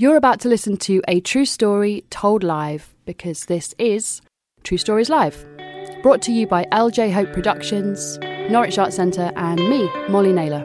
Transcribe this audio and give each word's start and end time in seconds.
You're 0.00 0.14
about 0.14 0.38
to 0.42 0.48
listen 0.48 0.76
to 0.76 1.02
a 1.08 1.18
true 1.18 1.44
story 1.44 2.04
told 2.08 2.44
live 2.44 2.94
because 3.04 3.46
this 3.46 3.74
is 3.80 4.22
True 4.62 4.78
Stories 4.78 5.10
Live. 5.10 5.44
Brought 6.04 6.22
to 6.22 6.30
you 6.30 6.46
by 6.46 6.66
LJ 6.66 7.12
Hope 7.12 7.32
Productions, 7.32 8.16
Norwich 8.48 8.78
Arts 8.78 8.94
Centre, 8.94 9.32
and 9.34 9.58
me, 9.58 9.90
Molly 10.08 10.32
Naylor. 10.32 10.62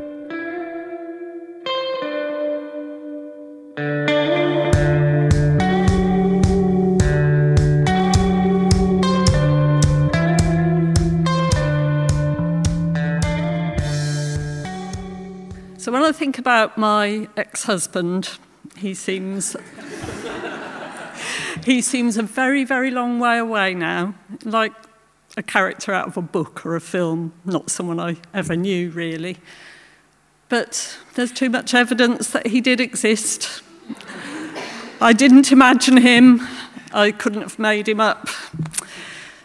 So 15.79 15.91
when 15.91 16.03
I 16.03 16.11
think 16.11 16.37
about 16.37 16.77
my 16.77 17.27
ex-husband, 17.35 18.37
he 18.83 18.93
seems 18.93 19.55
he 21.63 21.81
seems 21.81 22.17
a 22.17 22.23
very, 22.23 22.65
very 22.65 22.91
long 22.91 23.17
way 23.17 23.37
away 23.37 23.73
now, 23.73 24.13
like 24.43 24.73
a 25.37 25.41
character 25.41 25.93
out 25.93 26.07
of 26.07 26.17
a 26.17 26.21
book 26.21 26.65
or 26.65 26.75
a 26.75 26.81
film, 26.81 27.31
not 27.45 27.69
someone 27.69 27.97
I 27.97 28.17
ever 28.33 28.57
knew 28.57 28.89
really. 28.89 29.37
But 30.49 30.97
there's 31.15 31.31
too 31.31 31.49
much 31.49 31.73
evidence 31.73 32.31
that 32.31 32.47
he 32.47 32.59
did 32.59 32.81
exist. 32.81 33.61
I 34.99 35.13
didn't 35.13 35.53
imagine 35.53 35.97
him. 35.97 36.45
I 36.93 37.11
couldn't 37.11 37.41
have 37.41 37.57
made 37.57 37.87
him 37.87 38.01
up. 38.01 38.27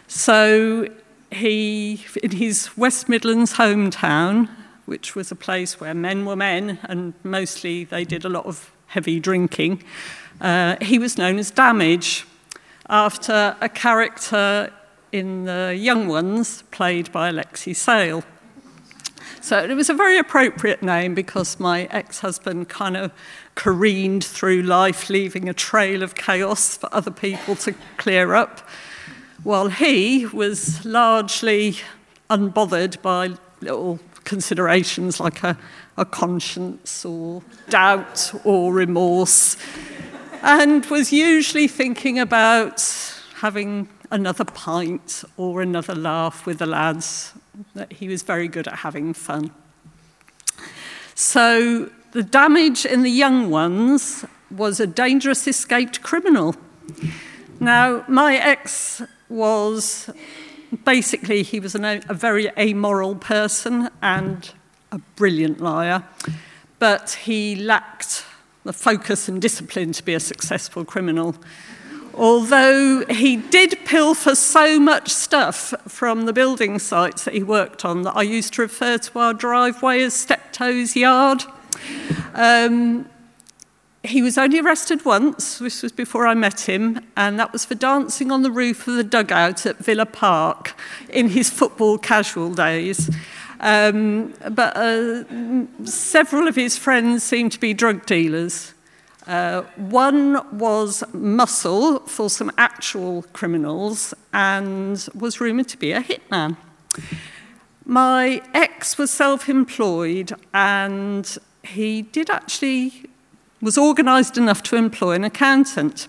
So 0.07 0.89
he, 1.31 2.05
in 2.21 2.31
his 2.31 2.75
West 2.77 3.07
Midlands 3.07 3.53
hometown, 3.53 4.49
which 4.85 5.15
was 5.15 5.31
a 5.31 5.35
place 5.35 5.79
where 5.79 5.93
men 5.93 6.25
were 6.25 6.35
men 6.35 6.79
and 6.83 7.13
mostly 7.23 7.85
they 7.85 8.03
did 8.03 8.25
a 8.25 8.29
lot 8.29 8.45
of 8.45 8.73
heavy 8.89 9.19
drinking, 9.19 9.83
uh, 10.41 10.75
he 10.81 10.99
was 10.99 11.17
known 11.17 11.39
as 11.39 11.51
Damage 11.51 12.25
after 12.89 13.55
a 13.61 13.69
character 13.69 14.71
in 15.11 15.45
the 15.45 15.75
Young 15.77 16.07
Ones 16.07 16.63
played 16.71 17.11
by 17.11 17.29
Alexei 17.29 17.73
Sayle. 17.73 18.23
So 19.41 19.63
it 19.63 19.73
was 19.73 19.89
a 19.89 19.93
very 19.93 20.17
appropriate 20.17 20.83
name 20.83 21.15
because 21.15 21.59
my 21.59 21.83
ex 21.91 22.19
husband 22.19 22.69
kind 22.69 22.97
of 22.97 23.11
careened 23.55 24.23
through 24.23 24.63
life, 24.63 25.09
leaving 25.09 25.47
a 25.47 25.53
trail 25.53 26.03
of 26.03 26.15
chaos 26.15 26.77
for 26.77 26.93
other 26.93 27.11
people 27.11 27.55
to 27.57 27.73
clear 27.97 28.33
up, 28.33 28.59
while 29.43 29.69
he 29.69 30.25
was 30.27 30.83
largely 30.85 31.77
unbothered 32.29 33.01
by 33.01 33.31
little 33.61 33.99
considerations 34.23 35.19
like 35.19 35.43
a, 35.43 35.57
a 35.99 36.05
conscience 36.05 37.05
or 37.05 37.43
doubt 37.69 38.31
or 38.45 38.73
remorse, 38.73 39.57
and 40.41 40.85
was 40.85 41.11
usually 41.11 41.67
thinking 41.67 42.17
about 42.17 42.81
having 43.35 43.89
another 44.09 44.45
pint 44.45 45.23
or 45.37 45.61
another 45.61 45.93
laugh 45.93 46.45
with 46.45 46.57
the 46.59 46.65
lads, 46.65 47.33
that 47.75 47.91
he 47.91 48.07
was 48.07 48.23
very 48.23 48.47
good 48.47 48.67
at 48.67 48.75
having 48.75 49.13
fun. 49.13 49.51
So 51.15 51.89
the 52.11 52.23
damage 52.23 52.85
in 52.85 53.03
the 53.03 53.11
young 53.11 53.49
ones 53.49 54.25
was 54.49 54.79
a 54.79 54.87
dangerous 54.87 55.45
escaped 55.47 56.01
criminal. 56.01 56.55
Now, 57.59 58.05
my 58.07 58.37
ex 58.37 59.01
was 59.27 60.09
basically, 60.85 61.43
he 61.43 61.59
was 61.59 61.75
an, 61.75 61.83
a 61.85 62.13
very 62.13 62.49
amoral 62.57 63.15
person 63.15 63.89
and 64.01 64.49
a 64.91 64.99
brilliant 65.15 65.61
liar, 65.61 66.03
but 66.79 67.11
he 67.23 67.55
lacked 67.55 68.25
the 68.63 68.73
focus 68.73 69.27
and 69.27 69.41
discipline 69.41 69.91
to 69.93 70.03
be 70.03 70.13
a 70.13 70.19
successful 70.19 70.85
criminal. 70.85 71.35
Although 72.13 73.05
he 73.09 73.37
did 73.37 73.79
pilfer 73.85 74.35
so 74.35 74.79
much 74.79 75.09
stuff 75.09 75.73
from 75.87 76.25
the 76.25 76.33
building 76.33 76.77
sites 76.79 77.23
that 77.23 77.33
he 77.33 77.43
worked 77.43 77.85
on 77.85 78.01
that 78.01 78.15
I 78.15 78.23
used 78.23 78.53
to 78.55 78.63
refer 78.63 78.97
to 78.97 79.19
our 79.19 79.33
driveway 79.33 80.01
as 80.01 80.13
Steptoe's 80.13 80.95
Yard. 80.95 81.43
Um, 82.33 83.07
he 84.03 84.21
was 84.21 84.37
only 84.37 84.59
arrested 84.59 85.05
once, 85.05 85.59
this 85.59 85.83
was 85.83 85.91
before 85.91 86.25
I 86.25 86.33
met 86.33 86.61
him, 86.61 87.05
and 87.17 87.39
that 87.39 87.51
was 87.51 87.65
for 87.65 87.75
dancing 87.75 88.31
on 88.31 88.43
the 88.43 88.51
roof 88.51 88.87
of 88.87 88.95
the 88.95 89.03
dugout 89.03 89.65
at 89.65 89.77
Villa 89.77 90.05
Park 90.05 90.73
in 91.09 91.29
his 91.29 91.49
football 91.49 91.97
casual 91.97 92.53
days. 92.53 93.09
Um, 93.59 94.33
but 94.51 94.75
uh, 94.77 95.23
several 95.85 96.47
of 96.47 96.55
his 96.55 96.77
friends 96.77 97.23
seemed 97.23 97.51
to 97.53 97.59
be 97.59 97.73
drug 97.73 98.05
dealers. 98.05 98.73
Uh, 99.27 99.61
one 99.75 100.41
was 100.57 101.03
muscle 101.13 101.99
for 101.99 102.29
some 102.29 102.51
actual 102.57 103.23
criminals 103.33 104.13
and 104.33 105.07
was 105.13 105.39
rumoured 105.39 105.67
to 105.67 105.77
be 105.77 105.91
a 105.91 106.01
hitman. 106.01 106.57
My 107.85 108.41
ex 108.53 108.97
was 108.97 109.11
self 109.11 109.49
employed 109.49 110.31
and 110.53 111.37
he 111.63 112.01
did 112.01 112.29
actually 112.29 113.09
was 113.61 113.77
organised 113.77 114.37
enough 114.37 114.63
to 114.63 114.77
employ 114.77 115.11
an 115.11 115.23
accountant 115.23 116.07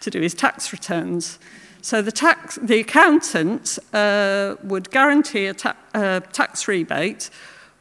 to 0.00 0.10
do 0.10 0.20
his 0.20 0.34
tax 0.34 0.72
returns. 0.72 1.38
So 1.82 2.02
the, 2.02 2.12
tax, 2.12 2.56
the 2.56 2.80
accountant 2.80 3.78
uh, 3.92 4.56
would 4.62 4.90
guarantee 4.90 5.46
a 5.46 5.54
ta- 5.54 5.76
uh, 5.94 6.20
tax 6.20 6.68
rebate 6.68 7.30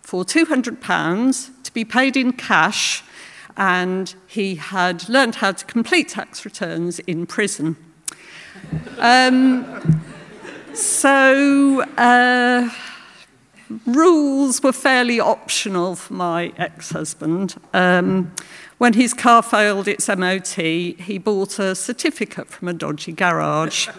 for 0.01 0.23
£200 0.23 1.63
to 1.63 1.73
be 1.73 1.83
paid 1.83 2.15
in 2.15 2.33
cash, 2.33 3.03
and 3.57 4.15
he 4.25 4.55
had 4.55 5.09
learned 5.09 5.35
how 5.35 5.51
to 5.51 5.65
complete 5.65 6.09
tax 6.09 6.45
returns 6.45 6.99
in 6.99 7.25
prison. 7.25 7.75
Um, 8.97 10.01
so 10.73 11.81
uh, 11.97 12.69
rules 13.85 14.63
were 14.63 14.71
fairly 14.71 15.19
optional 15.19 15.95
for 15.95 16.13
my 16.13 16.53
ex-husband. 16.57 17.55
Um, 17.73 18.31
when 18.79 18.93
his 18.93 19.13
car 19.13 19.43
failed 19.43 19.87
its 19.87 20.07
MOT, 20.07 20.55
he 20.55 21.17
bought 21.17 21.59
a 21.59 21.75
certificate 21.75 22.47
from 22.47 22.67
a 22.67 22.73
dodgy 22.73 23.11
garage. 23.11 23.87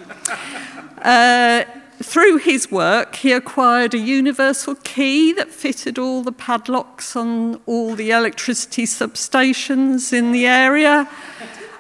Uh, 1.03 1.65
through 2.03 2.37
his 2.37 2.71
work, 2.71 3.17
he 3.17 3.33
acquired 3.33 3.95
a 3.95 3.99
universal 3.99 4.75
key 4.75 5.33
that 5.33 5.49
fitted 5.49 5.99
all 5.99 6.23
the 6.23 6.31
padlocks 6.31 7.17
on 7.17 7.59
all 7.65 7.95
the 7.95 8.11
electricity 8.11 8.85
substations 8.85 10.13
in 10.13 10.33
the 10.33 10.47
area. 10.47 11.09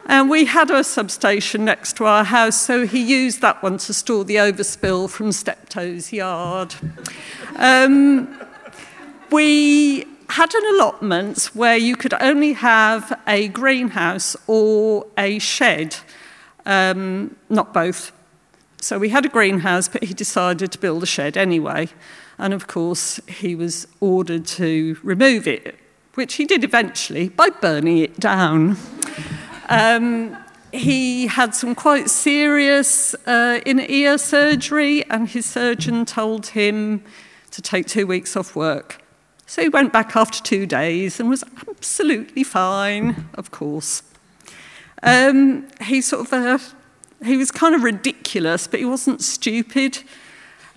And 0.06 0.31
we 0.31 0.47
had 0.47 0.71
a 0.71 0.82
substation 0.84 1.67
next 1.67 1.97
to 1.99 2.06
our 2.06 2.25
house, 2.25 2.61
so 2.61 2.87
he 2.87 3.03
used 3.03 3.43
that 3.43 3.62
one 3.62 3.77
to 3.77 3.93
store 3.93 4.25
the 4.25 4.37
overspill 4.37 5.11
from 5.11 5.32
Steptoe's 5.32 6.12
yard. 6.15 6.75
Um, 7.56 8.34
we 9.31 10.06
had 10.30 10.54
an 10.54 10.74
allotment 10.74 11.50
where 11.54 11.76
you 11.76 11.96
could 11.96 12.14
only 12.20 12.52
have 12.52 13.20
a 13.26 13.48
greenhouse 13.48 14.36
or 14.46 15.06
a 15.18 15.38
shed, 15.38 15.96
um, 16.66 17.36
not 17.48 17.74
both. 17.74 18.12
So 18.80 18.98
we 18.98 19.10
had 19.10 19.26
a 19.26 19.28
greenhouse, 19.28 19.88
but 19.88 20.04
he 20.04 20.14
decided 20.14 20.72
to 20.72 20.78
build 20.78 21.02
a 21.02 21.06
shed 21.06 21.36
anyway. 21.36 21.88
And 22.38 22.54
of 22.54 22.66
course, 22.66 23.20
he 23.28 23.54
was 23.54 23.86
ordered 24.00 24.46
to 24.46 24.96
remove 25.02 25.46
it, 25.46 25.78
which 26.14 26.34
he 26.34 26.46
did 26.46 26.64
eventually 26.64 27.28
by 27.28 27.50
burning 27.50 27.98
it 27.98 28.19
down. 28.19 28.76
Um, 29.69 30.36
he 30.72 31.26
had 31.26 31.54
some 31.54 31.74
quite 31.74 32.08
serious 32.08 33.14
uh, 33.26 33.60
ear 33.66 34.16
surgery, 34.16 35.04
and 35.10 35.28
his 35.28 35.44
surgeon 35.44 36.04
told 36.06 36.48
him 36.48 37.02
to 37.50 37.60
take 37.60 37.86
two 37.86 38.06
weeks 38.06 38.36
off 38.36 38.54
work. 38.54 39.02
So 39.50 39.62
he 39.62 39.69
went 39.69 39.93
back 39.93 40.15
after 40.15 40.41
two 40.41 40.65
days 40.65 41.19
and 41.19 41.28
was 41.28 41.43
absolutely 41.69 42.44
fine, 42.44 43.28
of 43.34 43.50
course. 43.50 44.05
Um, 45.03 45.67
he 45.81 46.00
sort 46.02 46.25
of, 46.25 46.32
uh, 46.32 46.58
he 47.25 47.37
was 47.37 47.50
kind 47.50 47.75
of 47.75 47.82
ridiculous, 47.82 48.69
but 48.69 48.79
he 48.79 48.87
wasn't 48.87 49.23
stupid. 49.23 50.05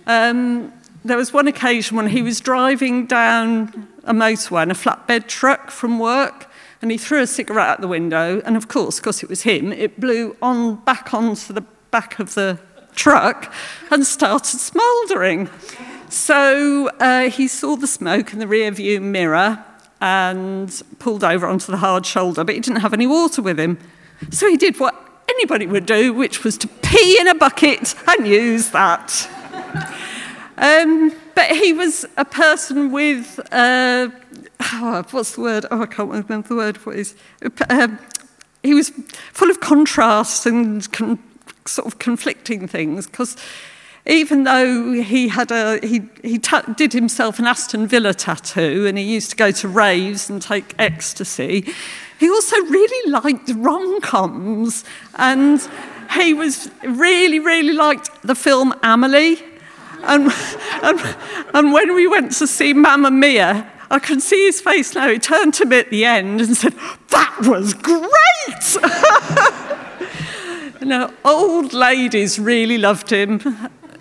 Um, 0.08 0.72
there 1.04 1.16
was 1.16 1.32
one 1.32 1.46
occasion 1.46 1.96
when 1.96 2.08
he 2.08 2.20
was 2.20 2.40
driving 2.40 3.06
down 3.06 3.86
a 4.02 4.12
motorway 4.12 4.64
in 4.64 4.72
a 4.72 4.74
flatbed 4.74 5.28
truck 5.28 5.70
from 5.70 6.00
work, 6.00 6.50
and 6.82 6.90
he 6.90 6.98
threw 6.98 7.22
a 7.22 7.28
cigarette 7.28 7.68
out 7.68 7.80
the 7.80 7.86
window, 7.86 8.42
and 8.44 8.56
of 8.56 8.66
course, 8.66 8.98
because 8.98 9.22
it 9.22 9.28
was 9.28 9.42
him, 9.42 9.72
it 9.72 10.00
blew 10.00 10.36
on 10.42 10.74
back 10.84 11.14
onto 11.14 11.52
the 11.52 11.64
back 11.92 12.18
of 12.18 12.34
the 12.34 12.58
truck 12.96 13.54
and 13.92 14.04
started 14.04 14.58
smouldering. 14.58 15.48
So 16.14 16.90
uh, 17.00 17.28
he 17.28 17.48
saw 17.48 17.74
the 17.74 17.88
smoke 17.88 18.32
in 18.32 18.38
the 18.38 18.46
rear 18.46 18.70
view 18.70 19.00
mirror 19.00 19.64
and 20.00 20.82
pulled 21.00 21.24
over 21.24 21.44
onto 21.44 21.72
the 21.72 21.78
hard 21.78 22.06
shoulder, 22.06 22.44
but 22.44 22.54
he 22.54 22.60
didn't 22.60 22.82
have 22.82 22.94
any 22.94 23.08
water 23.08 23.42
with 23.42 23.58
him. 23.58 23.78
So 24.30 24.48
he 24.48 24.56
did 24.56 24.78
what 24.78 24.94
anybody 25.28 25.66
would 25.66 25.86
do, 25.86 26.12
which 26.12 26.44
was 26.44 26.56
to 26.58 26.68
pee 26.68 27.18
in 27.20 27.26
a 27.26 27.34
bucket 27.34 27.96
and 28.06 28.28
use 28.28 28.70
that. 28.70 29.28
Um, 30.56 31.12
but 31.34 31.50
he 31.50 31.72
was 31.72 32.06
a 32.16 32.24
person 32.24 32.92
with, 32.92 33.40
uh, 33.50 34.08
oh, 34.60 35.04
what's 35.10 35.34
the 35.34 35.40
word? 35.40 35.66
Oh, 35.72 35.82
I 35.82 35.86
can't 35.86 36.08
remember 36.08 36.46
the 36.46 36.54
word. 36.54 36.76
What 36.86 36.94
is 36.94 37.16
um, 37.68 37.98
he 38.62 38.72
was 38.72 38.90
full 39.32 39.50
of 39.50 39.58
contrasts 39.58 40.46
and 40.46 40.90
con- 40.92 41.18
sort 41.66 41.88
of 41.88 41.98
conflicting 41.98 42.68
things 42.68 43.08
because 43.08 43.36
even 44.06 44.44
though 44.44 44.92
he 44.92 45.28
had 45.28 45.50
a 45.50 45.78
he 45.86 46.02
he 46.22 46.38
ta- 46.38 46.62
did 46.76 46.92
himself 46.92 47.38
an 47.38 47.46
Aston 47.46 47.86
Villa 47.86 48.12
tattoo 48.12 48.86
and 48.86 48.98
he 48.98 49.04
used 49.04 49.30
to 49.30 49.36
go 49.36 49.50
to 49.50 49.68
raves 49.68 50.28
and 50.28 50.42
take 50.42 50.74
ecstasy, 50.78 51.66
he 52.18 52.28
also 52.28 52.56
really 52.56 53.10
liked 53.10 53.50
rom-coms 53.56 54.84
and 55.16 55.66
he 56.12 56.34
was 56.34 56.70
really 56.84 57.38
really 57.38 57.72
liked 57.72 58.10
the 58.22 58.34
film 58.34 58.74
Amelie. 58.82 59.42
And, 60.06 60.30
and, 60.82 61.16
and 61.54 61.72
when 61.72 61.94
we 61.94 62.06
went 62.06 62.32
to 62.32 62.46
see 62.46 62.74
Mamma 62.74 63.10
Mia, 63.10 63.72
I 63.90 63.98
can 63.98 64.20
see 64.20 64.44
his 64.44 64.60
face 64.60 64.94
now. 64.94 65.08
He 65.08 65.18
turned 65.18 65.54
to 65.54 65.64
me 65.64 65.78
at 65.78 65.88
the 65.88 66.04
end 66.04 66.42
and 66.42 66.54
said, 66.54 66.74
That 67.08 67.34
was 67.46 67.72
great! 67.72 68.10
know, 70.84 71.10
old 71.24 71.72
ladies 71.72 72.38
really 72.38 72.76
loved 72.76 73.10
him 73.10 73.40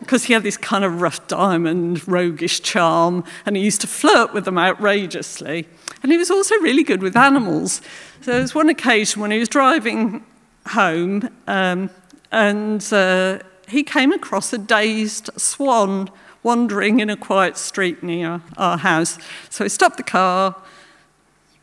because 0.04 0.26
he 0.26 0.34
had 0.34 0.44
this 0.44 0.58
kind 0.58 0.84
of 0.84 1.02
rough 1.02 1.26
diamond, 1.28 2.08
roguish 2.08 2.62
charm, 2.62 3.24
and 3.46 3.56
he 3.56 3.64
used 3.64 3.82
to 3.82 3.88
flirt 3.88 4.34
with 4.34 4.46
them 4.46 4.58
outrageously. 4.58 5.68
And 6.02 6.12
he 6.12 6.18
was 6.18 6.30
also 6.30 6.56
really 6.58 6.84
good 6.84 7.02
with 7.02 7.16
animals. 7.16 7.82
So 8.22 8.32
there 8.32 8.42
was 8.42 8.54
one 8.54 8.70
occasion 8.70 9.22
when 9.22 9.32
he 9.32 9.40
was 9.40 9.50
driving 9.50 10.26
home, 10.68 11.30
um, 11.48 11.90
and 12.32 12.94
uh, 12.94 13.40
he 13.68 13.84
came 13.84 14.12
across 14.12 14.54
a 14.54 14.58
dazed 14.58 15.30
swan 15.38 16.10
wandering 16.44 17.00
in 17.00 17.10
a 17.10 17.18
quiet 17.18 17.58
street 17.58 18.04
near 18.04 18.42
our 18.58 18.78
house. 18.78 19.18
So 19.50 19.64
he 19.64 19.70
stopped 19.70 19.98
the 19.98 20.04
car, 20.04 20.56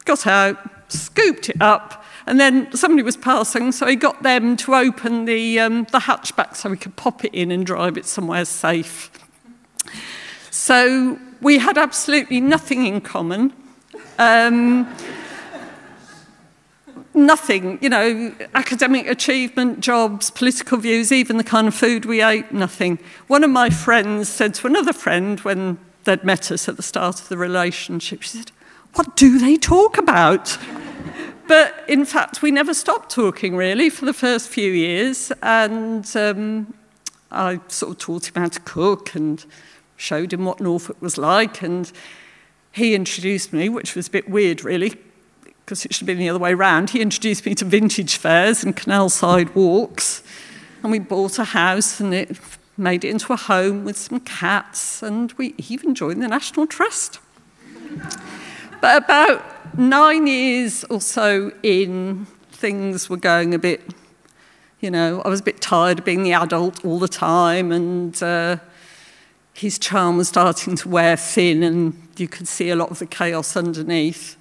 got 0.04 0.26
out, 0.26 0.58
scooped 0.88 1.50
it 1.50 1.60
up, 1.60 2.04
and 2.30 2.38
then 2.38 2.72
somebody 2.76 3.02
was 3.02 3.16
passing, 3.16 3.72
so 3.72 3.88
he 3.88 3.96
got 3.96 4.22
them 4.22 4.56
to 4.58 4.76
open 4.76 5.24
the, 5.24 5.58
um, 5.58 5.82
the 5.90 5.98
hatchback 5.98 6.54
so 6.54 6.70
we 6.70 6.76
could 6.76 6.94
pop 6.94 7.24
it 7.24 7.34
in 7.34 7.50
and 7.50 7.66
drive 7.66 7.98
it 7.98 8.06
somewhere 8.06 8.44
safe. 8.44 9.10
So 10.48 11.18
we 11.40 11.58
had 11.58 11.76
absolutely 11.76 12.40
nothing 12.40 12.86
in 12.86 13.00
common. 13.00 13.52
Um, 14.20 14.88
nothing, 17.14 17.80
you 17.82 17.88
know, 17.88 18.32
academic 18.54 19.08
achievement, 19.08 19.80
jobs, 19.80 20.30
political 20.30 20.78
views, 20.78 21.10
even 21.10 21.36
the 21.36 21.42
kind 21.42 21.66
of 21.66 21.74
food 21.74 22.04
we 22.04 22.22
ate, 22.22 22.52
nothing. 22.52 23.00
One 23.26 23.42
of 23.42 23.50
my 23.50 23.70
friends 23.70 24.28
said 24.28 24.54
to 24.54 24.68
another 24.68 24.92
friend 24.92 25.40
when 25.40 25.80
they'd 26.04 26.22
met 26.22 26.52
us 26.52 26.68
at 26.68 26.76
the 26.76 26.84
start 26.84 27.20
of 27.20 27.28
the 27.28 27.36
relationship, 27.36 28.22
she 28.22 28.38
said, 28.38 28.52
What 28.94 29.16
do 29.16 29.40
they 29.40 29.56
talk 29.56 29.98
about? 29.98 30.56
But 31.50 31.82
in 31.88 32.04
fact, 32.04 32.42
we 32.42 32.52
never 32.52 32.72
stopped 32.72 33.10
talking 33.10 33.56
really 33.56 33.90
for 33.90 34.04
the 34.04 34.12
first 34.12 34.48
few 34.48 34.70
years. 34.70 35.32
And 35.42 36.08
um, 36.14 36.72
I 37.32 37.58
sort 37.66 37.90
of 37.90 37.98
taught 37.98 38.28
him 38.28 38.40
how 38.40 38.48
to 38.50 38.60
cook 38.60 39.16
and 39.16 39.44
showed 39.96 40.32
him 40.32 40.44
what 40.44 40.60
Norfolk 40.60 41.02
was 41.02 41.18
like. 41.18 41.60
And 41.60 41.90
he 42.70 42.94
introduced 42.94 43.52
me, 43.52 43.68
which 43.68 43.96
was 43.96 44.06
a 44.06 44.12
bit 44.12 44.30
weird 44.30 44.62
really, 44.62 44.94
because 45.42 45.84
it 45.84 45.92
should 45.92 46.02
have 46.02 46.06
been 46.06 46.18
the 46.18 46.28
other 46.28 46.38
way 46.38 46.52
around. 46.52 46.90
He 46.90 47.00
introduced 47.00 47.44
me 47.44 47.56
to 47.56 47.64
vintage 47.64 48.16
fairs 48.16 48.62
and 48.62 48.76
canal 48.76 49.08
side 49.08 49.52
walks. 49.52 50.22
And 50.84 50.92
we 50.92 51.00
bought 51.00 51.40
a 51.40 51.44
house 51.46 51.98
and 51.98 52.14
it 52.14 52.38
made 52.76 53.04
it 53.04 53.10
into 53.10 53.32
a 53.32 53.36
home 53.36 53.84
with 53.84 53.96
some 53.96 54.20
cats. 54.20 55.02
And 55.02 55.32
we 55.32 55.56
even 55.58 55.96
joined 55.96 56.22
the 56.22 56.28
National 56.28 56.68
Trust. 56.68 57.18
But 58.80 59.04
about 59.04 59.78
nine 59.78 60.26
years 60.26 60.84
or 60.84 61.00
so 61.00 61.52
in, 61.62 62.26
things 62.50 63.08
were 63.08 63.16
going 63.16 63.54
a 63.54 63.58
bit, 63.58 63.82
you 64.80 64.90
know, 64.90 65.22
I 65.22 65.28
was 65.28 65.40
a 65.40 65.42
bit 65.42 65.60
tired 65.60 66.00
of 66.00 66.04
being 66.04 66.22
the 66.22 66.32
adult 66.32 66.84
all 66.84 66.98
the 66.98 67.08
time. 67.08 67.72
And 67.72 68.22
uh, 68.22 68.56
his 69.52 69.78
charm 69.78 70.16
was 70.16 70.28
starting 70.28 70.76
to 70.76 70.88
wear 70.88 71.16
thin, 71.16 71.62
and 71.62 72.08
you 72.16 72.28
could 72.28 72.48
see 72.48 72.70
a 72.70 72.76
lot 72.76 72.90
of 72.90 72.98
the 72.98 73.06
chaos 73.06 73.56
underneath. 73.56 74.36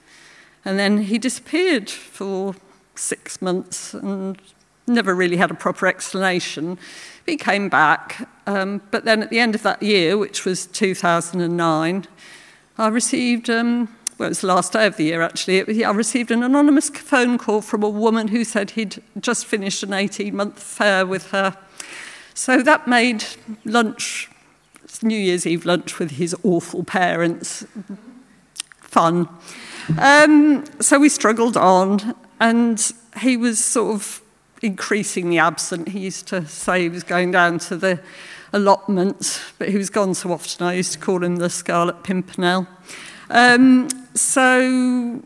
And 0.63 0.80
then 0.80 1.03
he 1.03 1.18
disappeared 1.18 1.89
for 1.89 2.56
six 2.95 3.41
months 3.41 3.94
and 3.94 4.39
never 4.88 5.13
really 5.13 5.38
had 5.38 5.51
a 5.51 5.53
proper 5.53 5.88
explanation. 5.88 6.77
He 7.25 7.38
came 7.38 7.69
back, 7.69 8.27
um, 8.47 8.81
but 8.91 9.06
then 9.06 9.21
at 9.21 9.30
the 9.30 9.39
end 9.39 9.56
of 9.56 9.63
that 9.63 9.81
year, 9.83 10.18
which 10.18 10.45
was 10.45 10.65
2009, 10.68 12.07
I 12.77 12.88
received, 12.88 13.50
um, 13.50 13.89
well, 14.19 14.27
it 14.27 14.31
was 14.31 14.42
the 14.42 14.48
last 14.48 14.74
day 14.74 14.86
of 14.86 14.98
the 14.98 15.06
year 15.06 15.21
actually, 15.21 15.86
I 15.86 15.92
received 15.92 16.30
an 16.30 16.44
anonymous 16.44 16.89
phone 16.89 17.38
call 17.38 17.62
from 17.62 17.83
a 17.83 17.89
woman 17.89 18.27
who 18.27 18.44
said 18.44 18.71
he'd 18.71 19.01
just 19.19 19.45
finished 19.45 19.81
an 19.81 19.94
18 19.94 20.36
month 20.36 20.57
affair 20.57 21.06
with 21.06 21.31
her. 21.31 21.57
So 22.33 22.62
that 22.62 22.86
made 22.86 23.24
lunch, 23.63 24.30
New 25.01 25.18
Year's 25.18 25.48
Eve 25.48 25.66
lunch 25.66 26.00
with 26.00 26.12
his 26.12 26.36
awful 26.44 26.83
parents, 26.83 27.66
fun. 28.81 29.30
Um, 29.98 30.65
so 30.81 31.00
we 31.00 31.07
struggled 31.07 31.56
on, 31.56 32.13
and 32.42 32.92
he 33.22 33.38
was 33.38 33.63
sort 33.63 33.95
of 33.95 34.22
increasingly 34.62 35.39
absent. 35.39 35.89
He 35.89 36.00
used 36.00 36.27
to 36.27 36.45
say 36.45 36.83
he 36.83 36.89
was 36.89 37.04
going 37.04 37.31
down 37.31 37.60
to 37.60 37.77
the 37.77 38.01
allotment, 38.51 39.42
but 39.57 39.69
he 39.69 39.77
was 39.77 39.89
gone 39.89 40.13
so 40.13 40.33
often 40.33 40.68
I 40.68 40.74
used 40.74 40.92
to 40.94 41.00
call 41.00 41.24
him 41.24 41.38
the 41.38 41.50
Scarlet 41.50 42.04
Pimpernel. 42.04 42.68
Um, 43.30 43.88
so 44.13 45.23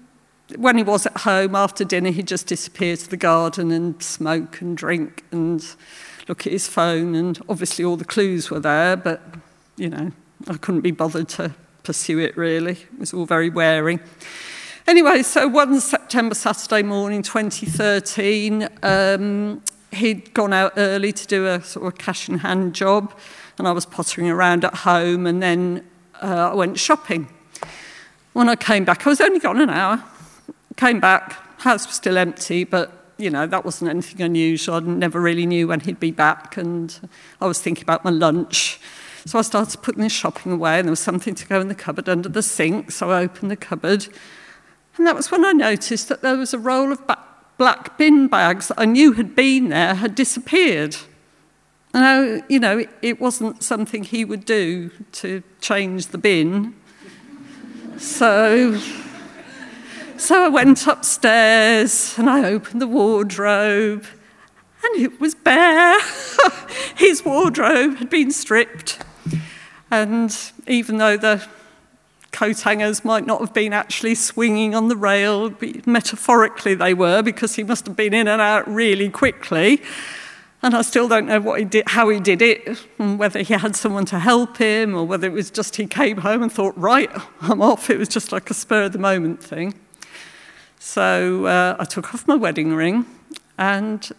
when 0.57 0.77
he 0.77 0.83
was 0.83 1.05
at 1.05 1.17
home 1.17 1.55
after 1.55 1.83
dinner, 1.83 2.11
he'd 2.11 2.27
just 2.27 2.47
disappear 2.47 2.95
to 2.95 3.09
the 3.09 3.17
garden 3.17 3.71
and 3.71 4.01
smoke 4.01 4.61
and 4.61 4.77
drink 4.77 5.23
and 5.31 5.65
look 6.27 6.45
at 6.45 6.53
his 6.53 6.67
phone. 6.67 7.15
And 7.15 7.39
obviously, 7.49 7.83
all 7.85 7.97
the 7.97 8.05
clues 8.05 8.49
were 8.49 8.59
there, 8.59 8.95
but 8.95 9.21
you 9.77 9.89
know, 9.89 10.11
I 10.47 10.57
couldn't 10.57 10.81
be 10.81 10.91
bothered 10.91 11.29
to 11.29 11.53
pursue 11.83 12.19
it 12.19 12.35
really. 12.37 12.73
It 12.73 12.99
was 12.99 13.13
all 13.13 13.25
very 13.25 13.49
wearing. 13.49 13.99
Anyway, 14.85 15.23
so 15.23 15.47
one 15.47 15.79
September 15.79 16.35
Saturday 16.35 16.83
morning 16.83 17.21
2013, 17.21 18.67
um, 18.83 19.61
he'd 19.93 20.33
gone 20.33 20.51
out 20.51 20.73
early 20.75 21.13
to 21.13 21.25
do 21.25 21.47
a 21.47 21.61
sort 21.63 21.85
of 21.87 21.97
cash 21.97 22.27
in 22.27 22.39
hand 22.39 22.75
job, 22.75 23.17
and 23.57 23.67
I 23.67 23.71
was 23.71 23.85
pottering 23.85 24.29
around 24.29 24.65
at 24.65 24.75
home, 24.75 25.25
and 25.25 25.41
then 25.41 25.87
uh, 26.21 26.51
I 26.51 26.53
went 26.53 26.77
shopping. 26.77 27.29
When 28.33 28.49
I 28.49 28.55
came 28.55 28.83
back, 28.83 29.05
I 29.05 29.09
was 29.11 29.21
only 29.21 29.39
gone 29.39 29.61
an 29.61 29.69
hour. 29.69 30.03
Came 30.75 30.99
back, 30.99 31.33
house 31.61 31.85
was 31.85 31.95
still 31.95 32.17
empty, 32.17 32.63
but 32.63 32.91
you 33.17 33.29
know 33.29 33.45
that 33.45 33.63
wasn't 33.63 33.91
anything 33.91 34.21
unusual. 34.21 34.75
I 34.75 34.79
never 34.79 35.21
really 35.21 35.45
knew 35.45 35.67
when 35.67 35.81
he'd 35.81 35.99
be 35.99 36.09
back, 36.09 36.57
and 36.57 37.09
I 37.39 37.45
was 37.45 37.61
thinking 37.61 37.83
about 37.83 38.03
my 38.03 38.09
lunch. 38.09 38.79
So 39.25 39.37
I 39.37 39.43
started 39.43 39.83
putting 39.83 40.01
this 40.01 40.11
shopping 40.11 40.51
away, 40.51 40.79
and 40.79 40.87
there 40.87 40.91
was 40.91 40.99
something 40.99 41.35
to 41.35 41.47
go 41.47 41.61
in 41.61 41.67
the 41.67 41.75
cupboard 41.75 42.09
under 42.09 42.27
the 42.27 42.41
sink. 42.41 42.89
So 42.89 43.11
I 43.11 43.21
opened 43.21 43.51
the 43.51 43.55
cupboard, 43.55 44.07
and 44.97 45.05
that 45.05 45.15
was 45.15 45.29
when 45.29 45.45
I 45.45 45.51
noticed 45.51 46.09
that 46.09 46.23
there 46.23 46.35
was 46.35 46.55
a 46.55 46.59
roll 46.59 46.91
of 46.91 47.01
black 47.59 47.99
bin 47.99 48.27
bags 48.27 48.69
that 48.69 48.79
I 48.79 48.85
knew 48.85 49.13
had 49.13 49.35
been 49.35 49.69
there 49.69 49.93
had 49.93 50.15
disappeared. 50.15 50.97
Now, 51.93 52.41
you 52.49 52.59
know, 52.59 52.83
it 53.03 53.21
wasn't 53.21 53.61
something 53.61 54.03
he 54.03 54.25
would 54.25 54.43
do 54.43 54.89
to 55.11 55.43
change 55.61 56.07
the 56.07 56.17
bin. 56.17 56.73
So, 58.03 58.77
so 60.17 60.43
I 60.43 60.49
went 60.49 60.85
upstairs 60.87 62.13
and 62.17 62.29
I 62.29 62.43
opened 62.43 62.81
the 62.81 62.87
wardrobe, 62.87 64.05
and 64.83 65.01
it 65.01 65.21
was 65.21 65.33
bare. 65.33 65.97
His 66.97 67.23
wardrobe 67.23 67.95
had 67.95 68.09
been 68.09 68.31
stripped. 68.31 69.01
And 69.89 70.37
even 70.67 70.97
though 70.97 71.15
the 71.15 71.47
coat 72.33 72.59
hangers 72.59 73.05
might 73.05 73.25
not 73.25 73.39
have 73.39 73.53
been 73.53 73.71
actually 73.71 74.15
swinging 74.15 74.75
on 74.75 74.89
the 74.89 74.97
rail, 74.97 75.53
metaphorically 75.85 76.75
they 76.75 76.93
were, 76.93 77.21
because 77.21 77.55
he 77.55 77.63
must 77.63 77.85
have 77.85 77.95
been 77.95 78.13
in 78.13 78.27
and 78.27 78.41
out 78.41 78.67
really 78.67 79.09
quickly. 79.09 79.81
And 80.63 80.73
I 80.73 80.81
still 80.81 81.09
don't 81.09 81.27
know 81.27 81.41
what 81.41 81.59
he 81.59 81.65
did, 81.65 81.89
how 81.89 82.07
he 82.07 82.21
did 82.21 82.41
it, 82.41 82.87
and 82.97 83.19
whether 83.19 83.41
he 83.41 83.53
had 83.53 83.75
someone 83.75 84.05
to 84.05 84.19
help 84.19 84.57
him, 84.57 84.95
or 84.95 85.03
whether 85.03 85.27
it 85.27 85.33
was 85.33 85.51
just 85.51 85.75
he 85.75 85.85
came 85.85 86.17
home 86.17 86.41
and 86.41 86.49
thought, 86.51 86.73
right, 86.77 87.11
I'm 87.41 87.61
off. 87.61 87.89
It 87.89 87.99
was 87.99 88.07
just 88.07 88.31
like 88.31 88.49
a 88.49 88.53
spur 88.53 88.83
of 88.83 88.93
the 88.93 88.97
moment 88.99 89.43
thing. 89.43 89.73
So 90.79 91.45
uh, 91.47 91.75
I 91.77 91.83
took 91.83 92.13
off 92.13 92.25
my 92.27 92.35
wedding 92.35 92.73
ring, 92.73 93.05
and 93.57 94.09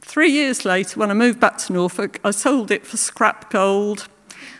three 0.00 0.30
years 0.30 0.64
later, 0.64 1.00
when 1.00 1.10
I 1.10 1.14
moved 1.14 1.40
back 1.40 1.58
to 1.58 1.72
Norfolk, 1.72 2.20
I 2.24 2.30
sold 2.30 2.70
it 2.70 2.86
for 2.86 2.96
scrap 2.96 3.50
gold 3.50 4.08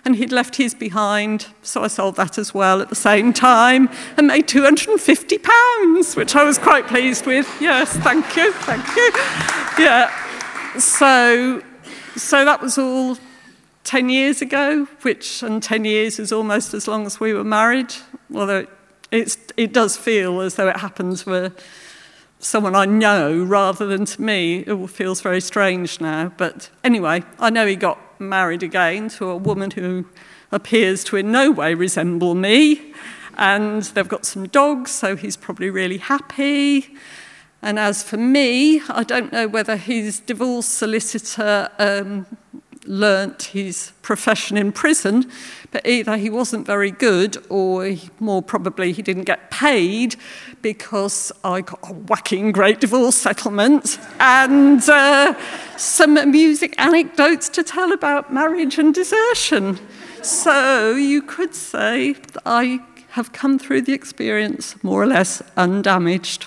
and 0.04 0.16
he'd 0.16 0.32
left 0.32 0.56
his 0.56 0.74
behind, 0.74 1.46
so 1.62 1.82
I 1.82 1.88
sold 1.88 2.16
that 2.16 2.38
as 2.38 2.54
well 2.54 2.80
at 2.80 2.88
the 2.88 2.94
same 2.94 3.32
time 3.32 3.90
and 4.16 4.26
made 4.26 4.48
£250, 4.48 6.16
which 6.16 6.34
I 6.34 6.42
was 6.42 6.58
quite 6.58 6.86
pleased 6.86 7.26
with. 7.26 7.46
Yes, 7.60 7.96
thank 7.98 8.36
you, 8.36 8.52
thank 8.52 8.86
you. 8.96 9.10
Yeah, 9.82 10.10
so, 10.78 11.62
so 12.16 12.44
that 12.44 12.60
was 12.60 12.78
all 12.78 13.16
10 13.84 14.08
years 14.08 14.42
ago, 14.42 14.86
which, 15.02 15.42
and 15.42 15.62
10 15.62 15.84
years 15.84 16.18
is 16.18 16.32
almost 16.32 16.74
as 16.74 16.86
long 16.86 17.06
as 17.06 17.18
we 17.18 17.32
were 17.32 17.44
married, 17.44 17.92
although 18.34 18.66
it, 19.10 19.36
it 19.56 19.72
does 19.72 19.96
feel 19.96 20.40
as 20.40 20.54
though 20.54 20.68
it 20.68 20.76
happens 20.76 21.22
for 21.22 21.52
someone 22.38 22.74
I 22.74 22.86
know 22.86 23.42
rather 23.42 23.86
than 23.86 24.04
to 24.06 24.22
me. 24.22 24.60
It 24.60 24.70
all 24.70 24.86
feels 24.86 25.20
very 25.20 25.40
strange 25.40 26.00
now. 26.00 26.32
But 26.36 26.70
anyway, 26.82 27.22
I 27.38 27.50
know 27.50 27.66
he 27.66 27.76
got 27.76 27.98
married 28.20 28.62
again 28.62 29.08
to 29.10 29.28
a 29.28 29.36
woman 29.36 29.70
who 29.72 30.06
appears 30.52 31.04
to 31.04 31.16
in 31.16 31.30
no 31.30 31.50
way 31.50 31.74
resemble 31.74 32.34
me. 32.34 32.94
And 33.36 33.82
they've 33.82 34.08
got 34.08 34.26
some 34.26 34.48
dogs, 34.48 34.90
so 34.90 35.16
he's 35.16 35.36
probably 35.36 35.70
really 35.70 35.98
happy. 35.98 36.96
And 37.62 37.78
as 37.78 38.02
for 38.02 38.16
me, 38.16 38.80
I 38.88 39.04
don't 39.04 39.32
know 39.32 39.46
whether 39.46 39.76
his 39.76 40.20
divorce 40.20 40.66
solicitor 40.66 41.68
um, 41.78 42.26
learnt 42.86 43.42
his 43.44 43.92
profession 44.02 44.56
in 44.56 44.72
prison, 44.72 45.30
but 45.70 45.86
either 45.86 46.16
he 46.16 46.30
wasn't 46.30 46.66
very 46.66 46.90
good 46.90 47.36
or 47.50 47.84
he, 47.84 48.08
more 48.18 48.42
probably 48.42 48.92
he 48.92 49.02
didn't 49.02 49.24
get 49.24 49.50
paid 49.50 50.16
because 50.62 51.30
I 51.44 51.60
got 51.60 51.78
a 51.88 51.92
whacking 51.92 52.52
great 52.52 52.80
divorce 52.80 53.16
settlement 53.16 53.98
and 54.18 54.82
uh, 54.88 55.34
some 55.76 56.16
amusing 56.16 56.72
anecdotes 56.78 57.48
to 57.50 57.62
tell 57.62 57.92
about 57.92 58.32
marriage 58.32 58.78
and 58.78 58.94
desertion. 58.94 59.78
So 60.22 60.94
you 60.94 61.22
could 61.22 61.54
say 61.54 62.16
I 62.46 62.80
have 63.10 63.32
come 63.32 63.58
through 63.58 63.82
the 63.82 63.92
experience 63.92 64.82
more 64.82 65.02
or 65.02 65.06
less 65.06 65.42
undamaged. 65.56 66.46